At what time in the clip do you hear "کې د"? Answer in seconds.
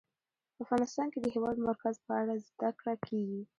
1.11-1.23